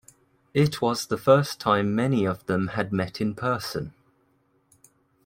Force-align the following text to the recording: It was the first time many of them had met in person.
It 0.55 0.81
was 0.81 1.05
the 1.05 1.17
first 1.19 1.59
time 1.59 1.93
many 1.93 2.25
of 2.25 2.43
them 2.47 2.69
had 2.69 2.91
met 2.91 3.21
in 3.21 3.35
person. 3.35 3.93